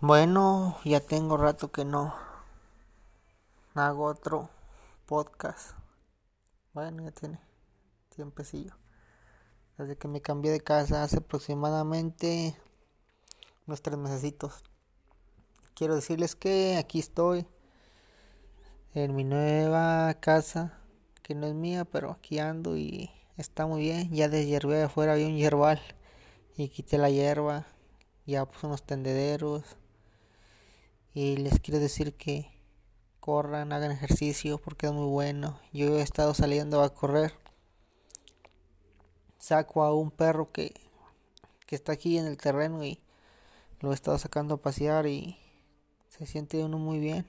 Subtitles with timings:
[0.00, 2.14] Bueno, ya tengo rato que no
[3.74, 4.48] hago otro
[5.06, 5.72] podcast.
[6.72, 7.40] Bueno, ya tiene
[8.14, 8.76] tiempecillo.
[9.76, 12.56] Desde que me cambié de casa hace aproximadamente
[13.66, 14.34] unos tres meses.
[15.74, 17.44] Quiero decirles que aquí estoy
[18.94, 20.78] en mi nueva casa,
[21.24, 24.12] que no es mía, pero aquí ando y está muy bien.
[24.12, 25.80] Ya deshiervé afuera, había un hierbal
[26.56, 27.66] y quité la hierba.
[28.26, 29.64] Ya puse unos tendederos
[31.14, 32.50] y les quiero decir que
[33.20, 35.60] corran, hagan ejercicio porque es muy bueno.
[35.72, 37.34] Yo he estado saliendo a correr.
[39.38, 40.74] Saco a un perro que,
[41.66, 43.00] que está aquí en el terreno y
[43.80, 45.38] lo he estado sacando a pasear y
[46.08, 47.26] se siente uno muy bien.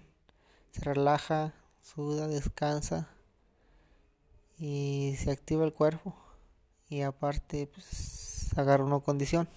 [0.71, 3.09] Se relaja, suda, descansa
[4.57, 6.16] y se activa el cuerpo
[6.89, 9.47] y aparte pues agarra una condición.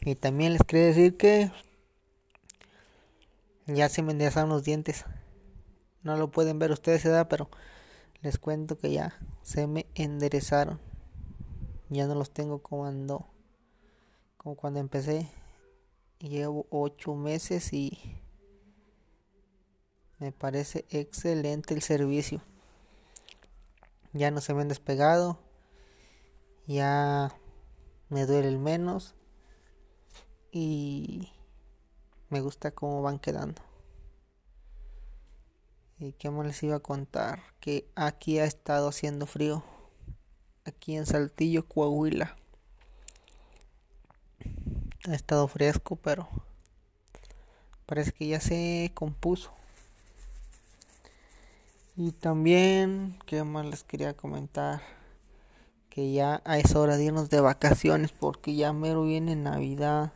[0.00, 1.50] Y también les quiero decir que
[3.66, 5.04] ya se me enderezaron los dientes.
[6.02, 7.48] No lo pueden ver ustedes, edad, pero
[8.20, 10.80] les cuento que ya se me enderezaron.
[11.88, 12.84] Ya no los tengo como
[14.36, 15.28] como cuando empecé.
[16.18, 17.98] Llevo ocho meses y
[20.18, 22.42] me parece excelente el servicio.
[24.12, 25.38] Ya no se me han despegado.
[26.66, 27.34] Ya
[28.08, 29.14] me duele el menos.
[30.50, 31.32] Y
[32.34, 33.62] me gusta cómo van quedando.
[36.00, 37.38] ¿Y qué más les iba a contar?
[37.60, 39.62] Que aquí ha estado haciendo frío.
[40.64, 42.36] Aquí en Saltillo, Coahuila.
[45.08, 46.28] Ha estado fresco, pero
[47.86, 49.52] parece que ya se compuso.
[51.94, 54.82] Y también, ¿qué más les quería comentar?
[55.88, 60.12] Que ya es hora de irnos de vacaciones porque ya mero viene Navidad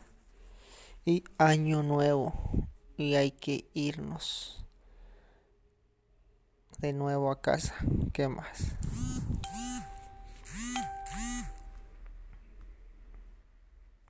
[1.08, 2.34] y año nuevo
[2.98, 4.62] y hay que irnos
[6.80, 7.74] de nuevo a casa.
[8.12, 8.76] ¿Qué más?